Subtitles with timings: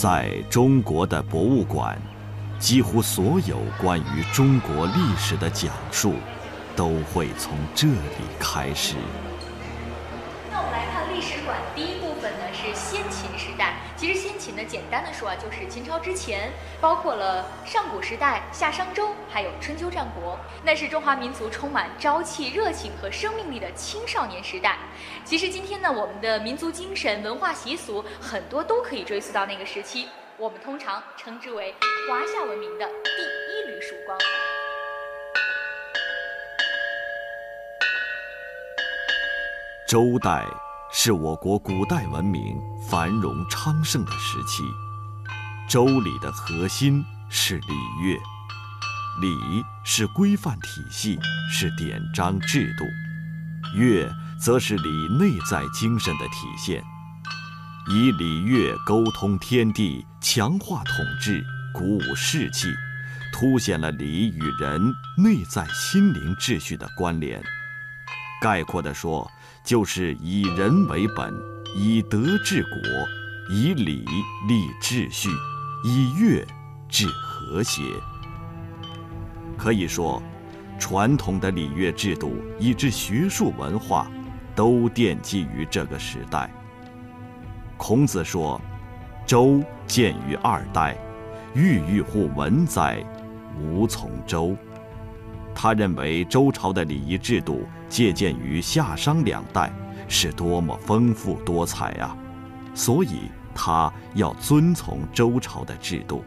[0.00, 2.00] 在中国的博物馆，
[2.60, 6.14] 几乎所有关于中国历史的讲述，
[6.76, 8.94] 都会从这里开始。
[11.18, 13.74] 历史馆第一部分呢，是先秦时代。
[13.96, 24.78] 其实先秦呢，简单的说啊，就是秦朝之前，包括了上古时代、夏商周，还有春秋战国，那是中华民族充满朝气、热情和生命力的青少年时代。
[25.24, 31.74] 其实今天呢，我们的民族精神、文化习俗很多都可以追溯到那个时期，我们通常称之为
[32.08, 34.16] 华夏文明的第一缕曙光。
[39.84, 40.46] 周代。
[40.90, 44.62] 是我国古代文明繁荣昌盛的时期。
[45.68, 48.14] 周礼的核心是礼乐，
[49.20, 51.18] 礼是规范体系，
[51.50, 52.86] 是典章制度；
[53.78, 56.82] 乐则是礼内在精神的体现。
[57.90, 62.72] 以礼乐沟通天地，强化统治，鼓舞士气，
[63.30, 64.80] 凸显了礼与人
[65.18, 67.42] 内在心灵秩序的关联。
[68.40, 69.30] 概括地说。
[69.68, 71.30] 就是以人为本，
[71.76, 74.02] 以德治国，以礼
[74.48, 75.28] 立秩序，
[75.84, 76.42] 以乐
[76.88, 77.82] 治和谐。
[79.58, 80.22] 可以说，
[80.78, 84.10] 传统的礼乐制度以至学术文化，
[84.54, 86.50] 都奠基于这个时代。
[87.76, 88.58] 孔子说
[89.28, 90.96] ：“周建于二代，
[91.54, 93.04] 郁郁乎文哉，
[93.60, 94.56] 无从周。”
[95.60, 99.72] 他认为周朝的礼仪制度借鉴于夏商两代，
[100.06, 102.16] 是多么丰富多彩啊！
[102.76, 103.22] 所以
[103.56, 106.22] 他要遵从周朝的制度。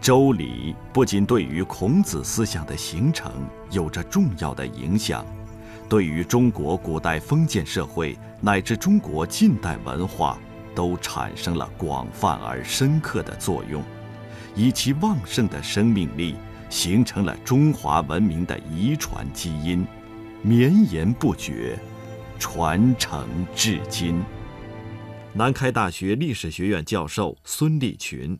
[0.00, 3.30] 周礼不仅对于孔子思想的形成
[3.70, 5.24] 有着重要的影响，
[5.88, 10.36] 对于中国古代封建社会乃至中国近代文化
[10.74, 13.80] 都产生了广泛而深刻的作用，
[14.56, 16.34] 以其旺盛的生命力。
[16.70, 19.84] 形成了中华文明的遗传基因，
[20.40, 21.76] 绵延不绝，
[22.38, 24.22] 传承至今。
[25.32, 28.38] 南开大学历史学院教授孙立群：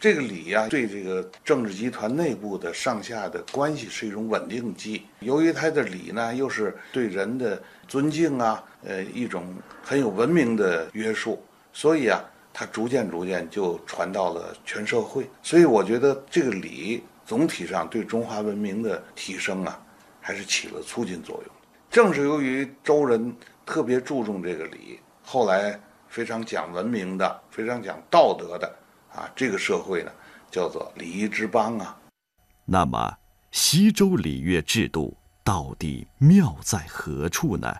[0.00, 5.02] 这个礼呀，对这个政治集团内部的上下的关系是一种稳定剂。
[5.20, 11.40] 由于它的礼呢，又是对人的尊敬啊，呃，一种很有文明的约束，
[11.72, 12.20] 所以啊。
[12.58, 19.78] 它逐渐逐渐就传到了全社会，所以我觉得这个礼总体上对中华文明的提升啊，
[20.22, 21.54] 还是起了促进作用。
[21.90, 23.36] 正是由于周人
[23.66, 25.78] 特别注重这个礼，后来
[26.08, 28.74] 非常讲文明的、非常讲道德的
[29.12, 30.10] 啊，这个社会呢
[30.50, 31.94] 叫做礼仪之邦啊。
[32.64, 33.18] 那么，
[33.50, 37.76] 西周礼乐制度到底妙在何处呢？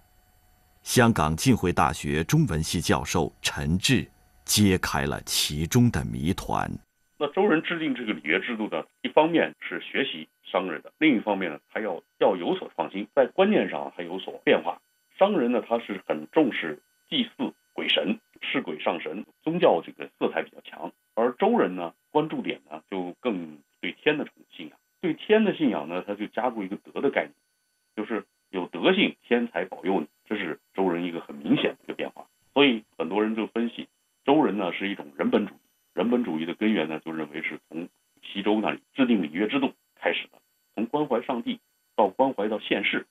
[0.82, 4.06] 香港浸会大学中文系教授陈志。
[4.46, 6.70] 揭开了其中的谜团。
[7.18, 14.80] 那周人制定这个礼乐制度呢，一方面是学习商人的，另一方面呢，他要要有所创新，在观念上还有所变化。
[15.18, 20.92] 商人呢，他是很重视祭祀鬼神，是鬼上神，宗教这个色彩比较强。
[21.14, 24.78] 而周人呢，关注点呢，就更对天的信仰。
[25.00, 27.32] 对天的信仰呢，他就加入一个德的概念，
[27.96, 30.06] 就是有德性，天才保佑你。
[30.28, 32.26] 这是周人一个很明显的一个变化。
[32.52, 33.88] 所以很多人就分析。
[34.66, 35.59] 那是一种人本主义
[35.94, 37.88] 人本主义的根源呢就认为是从
[38.21, 40.41] 西周那里制定礼乐制度开始的
[40.75, 41.60] 从关怀上帝
[41.94, 43.06] 到关怀到现世